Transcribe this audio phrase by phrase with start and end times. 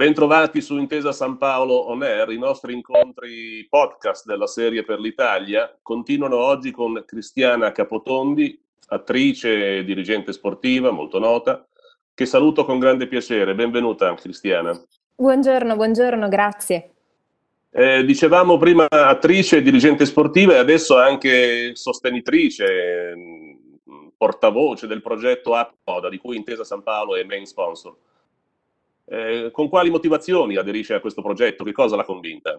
[0.00, 5.78] Bentrovati su Intesa San Paolo On Air, i nostri incontri podcast della serie per l'Italia
[5.82, 11.68] continuano oggi con Cristiana Capotondi, attrice e dirigente sportiva molto nota,
[12.14, 13.54] che saluto con grande piacere.
[13.54, 14.72] Benvenuta Cristiana.
[15.16, 16.92] Buongiorno, buongiorno, grazie.
[17.70, 25.54] Eh, dicevamo prima attrice e dirigente sportiva e adesso anche sostenitrice, mm, portavoce del progetto
[25.54, 27.94] App Moda, di cui Intesa San Paolo è main sponsor.
[29.12, 31.64] Eh, con quali motivazioni aderisce a questo progetto?
[31.64, 32.56] Che cosa l'ha convinta?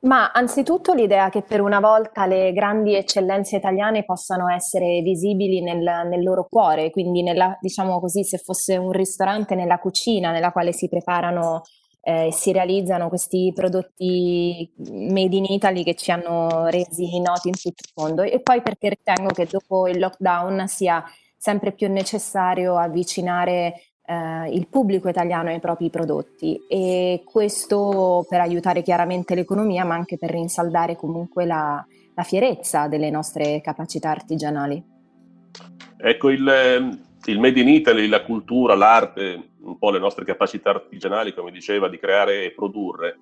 [0.00, 5.78] Ma anzitutto l'idea che per una volta le grandi eccellenze italiane possano essere visibili nel,
[5.78, 10.72] nel loro cuore, quindi nella, diciamo così, se fosse un ristorante nella cucina nella quale
[10.72, 11.62] si preparano
[12.00, 17.54] e eh, si realizzano questi prodotti made in Italy che ci hanno resi noti in
[17.54, 18.22] tutto il mondo.
[18.22, 21.02] E poi perché ritengo che dopo il lockdown sia
[21.36, 28.82] sempre più necessario avvicinare eh, il pubblico italiano ai propri prodotti e questo per aiutare
[28.82, 34.82] chiaramente l'economia ma anche per rinsaldare comunque la, la fierezza delle nostre capacità artigianali.
[35.96, 40.70] Ecco, il, ehm, il Made in Italy, la cultura, l'arte, un po' le nostre capacità
[40.70, 43.18] artigianali, come diceva, di creare e produrre,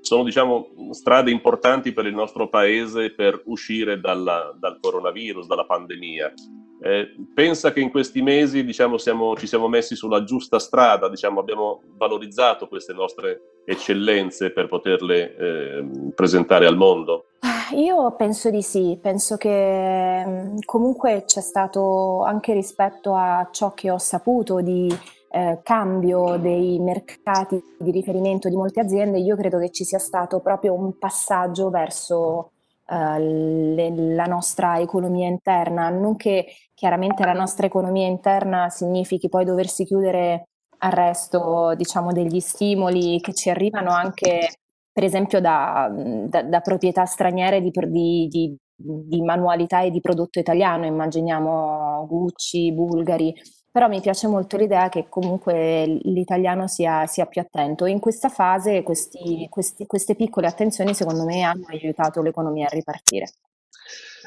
[0.00, 6.32] sono diciamo, strade importanti per il nostro paese per uscire dalla, dal coronavirus, dalla pandemia.
[6.80, 11.40] Eh, pensa che in questi mesi diciamo, siamo, ci siamo messi sulla giusta strada, diciamo,
[11.40, 17.26] abbiamo valorizzato queste nostre eccellenze per poterle eh, presentare al mondo?
[17.74, 23.90] Io penso di sì, penso che mm, comunque c'è stato anche rispetto a ciò che
[23.90, 24.88] ho saputo di
[25.30, 30.40] eh, cambio dei mercati di riferimento di molte aziende, io credo che ci sia stato
[30.40, 32.52] proprio un passaggio verso
[32.88, 39.44] eh, le, la nostra economia interna, non che chiaramente la nostra economia interna significhi poi
[39.44, 40.48] doversi chiudere
[40.78, 44.48] al resto diciamo, degli stimoli che ci arrivano anche
[44.96, 50.38] per esempio da, da, da proprietà straniere di, di, di, di, manualità e di prodotto
[50.38, 53.34] italiano, immaginiamo Gucci, Bulgari,
[53.76, 57.84] però mi piace molto l'idea che comunque l'italiano sia, sia più attento.
[57.84, 63.32] In questa fase questi, questi, queste piccole attenzioni secondo me hanno aiutato l'economia a ripartire.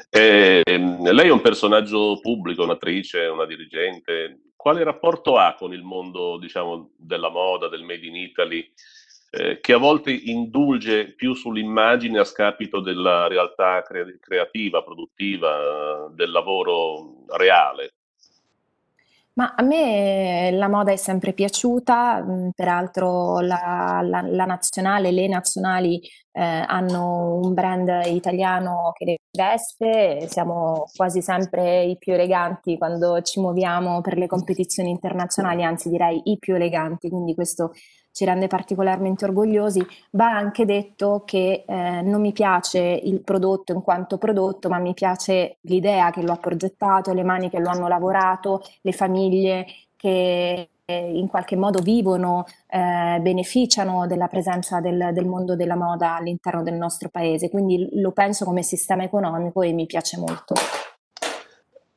[0.08, 4.52] Eh, lei è un personaggio pubblico, un'attrice, una dirigente.
[4.54, 8.72] Quale rapporto ha con il mondo diciamo, della moda, del Made in Italy,
[9.32, 16.30] eh, che a volte indulge più sull'immagine a scapito della realtà cre- creativa, produttiva, del
[16.30, 17.94] lavoro reale?
[19.40, 25.28] Ma a me la moda è sempre piaciuta, mhmm, peraltro la la la nazionale le
[25.28, 25.98] nazionali,
[26.32, 33.22] ehm, hanno un brand italiano che le veste, siamo quasi sempre i più eleganti quando
[33.22, 37.72] ci muoviamo per le competizioni internazionali, anzi direi i più eleganti, quindi questo
[38.12, 39.84] ci rende particolarmente orgogliosi.
[40.10, 44.94] Va anche detto che eh, non mi piace il prodotto in quanto prodotto, ma mi
[44.94, 49.66] piace l'idea che lo ha progettato, le mani che lo hanno lavorato, le famiglie
[49.96, 56.16] che eh, in qualche modo vivono, eh, beneficiano della presenza del, del, mondo della moda
[56.16, 57.48] all'interno del nostro paese.
[57.48, 60.54] Quindi lo penso come sistema economico e mi piace molto.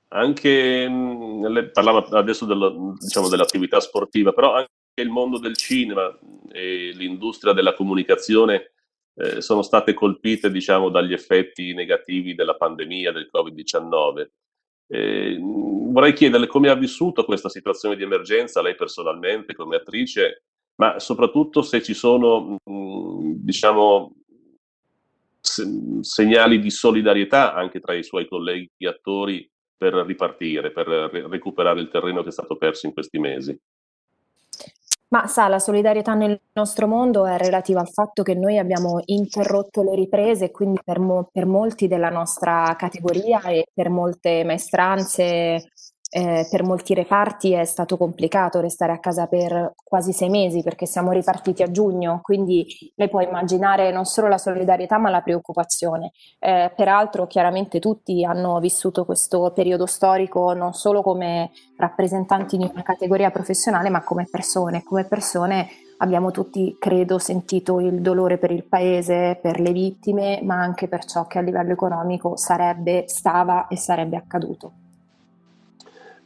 [0.09, 6.17] Anche, mm, parlava adesso dello, diciamo, dell'attività sportiva, però anche il mondo del cinema
[6.51, 8.73] e l'industria della comunicazione
[9.15, 14.29] eh, sono state colpite diciamo, dagli effetti negativi della pandemia del Covid-19.
[14.87, 20.43] Eh, vorrei chiederle come ha vissuto questa situazione di emergenza lei personalmente come attrice,
[20.75, 24.15] ma soprattutto se ci sono mh, mm, diciamo,
[25.39, 25.67] se-
[26.01, 31.89] segnali di solidarietà anche tra i suoi colleghi attori per ripartire, per re- recuperare il
[31.89, 33.59] terreno che è stato perso in questi mesi.
[35.13, 39.83] Ma sa, la solidarietà nel nostro mondo è relativa al fatto che noi abbiamo interrotto
[39.83, 45.69] le riprese quindi per, mo- per molti della nostra categoria e per molte maestranze
[46.15, 50.85] eh, per molti reparti è stato complicato restare a casa per quasi sei mesi perché
[50.85, 52.65] siamo ripartiti a giugno, quindi
[52.95, 56.11] lei può immaginare non solo la solidarietà ma la preoccupazione.
[56.37, 62.83] Eh, peraltro chiaramente tutti hanno vissuto questo periodo storico non solo come rappresentanti di una
[62.83, 65.67] categoria professionale ma come persone, come persone
[65.97, 71.05] abbiamo tutti, credo, sentito il dolore per il paese, per le vittime, ma anche per
[71.05, 74.82] ciò che a livello economico sarebbe, stava e sarebbe accaduto.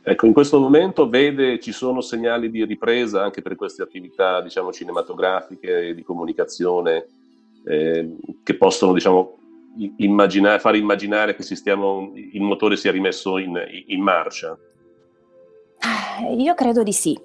[0.09, 4.71] Ecco, in questo momento vede ci sono segnali di ripresa anche per queste attività diciamo,
[4.71, 7.07] cinematografiche, di comunicazione,
[7.65, 9.38] eh, che possono diciamo,
[9.98, 14.57] immaginare, far immaginare che stiamo, il motore sia rimesso in, in marcia?
[16.21, 17.19] Eh, io credo di sì.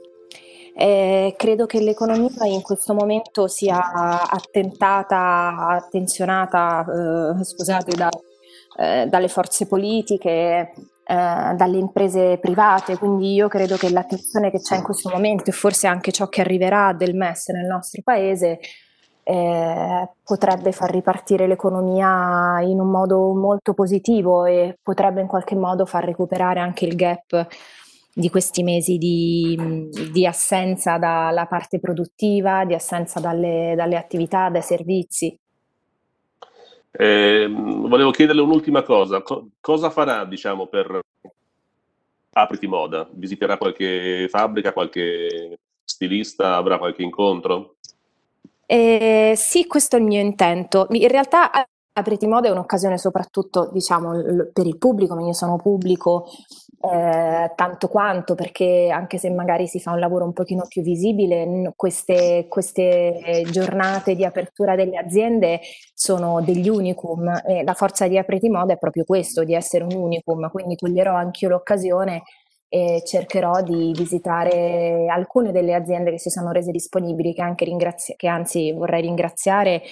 [0.74, 8.08] Eh, credo che l'economia in questo momento sia attentata, attenzionata, eh, scusate, da,
[8.76, 10.72] eh, dalle forze politiche,
[11.04, 15.52] eh, dalle imprese private, quindi io credo che l'attenzione che c'è in questo momento e
[15.52, 18.60] forse anche ciò che arriverà del MES nel nostro paese
[19.24, 25.86] eh, potrebbe far ripartire l'economia in un modo molto positivo e potrebbe in qualche modo
[25.86, 27.46] far recuperare anche il gap
[28.14, 34.62] di questi mesi di, di assenza dalla parte produttiva, di assenza dalle, dalle attività, dai
[34.62, 35.36] servizi.
[36.94, 41.00] Eh, volevo chiederle un'ultima cosa, Co- cosa farà diciamo, per
[42.34, 43.08] Apriti Moda?
[43.12, 47.76] Visiterà qualche fabbrica, qualche stilista, avrà qualche incontro?
[48.66, 50.86] Eh, sì, questo è il mio intento.
[50.90, 51.50] In realtà
[51.94, 54.12] Apriti Moda è un'occasione soprattutto, diciamo,
[54.52, 56.26] per il pubblico, ma io sono pubblico
[56.80, 61.72] eh, tanto quanto, perché anche se magari si fa un lavoro un pochino più visibile,
[61.76, 65.60] queste, queste giornate di apertura delle aziende
[65.92, 69.94] sono degli unicum e la forza di Apriti Moda è proprio questo, di essere un
[69.94, 72.22] unicum, quindi coglierò anche io l'occasione
[72.68, 78.28] e cercherò di visitare alcune delle aziende che si sono rese disponibili, che, ringrazi- che
[78.28, 79.82] anzi vorrei ringraziare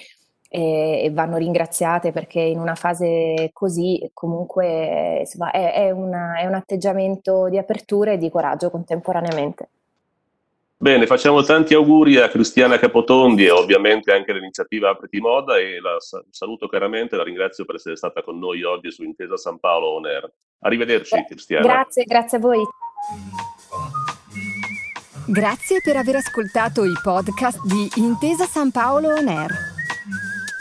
[0.53, 6.45] e, e, vanno ringraziate perché in una fase così comunque insomma, è, è, una, è
[6.45, 9.69] un atteggiamento di apertura e di coraggio contemporaneamente.
[10.75, 15.97] Bene, facciamo tanti auguri a Cristiana Capotondi e ovviamente anche all'iniziativa Apriti Moda e la
[16.31, 20.05] saluto caramente, la ringrazio per essere stata con noi oggi su Intesa San Paolo On
[20.07, 20.29] Air.
[20.61, 21.65] Arrivederci eh, Cristiana.
[21.65, 22.63] Grazie, grazie a voi.
[25.27, 29.70] Grazie per aver ascoltato i podcast di Intesa San Paolo On Air.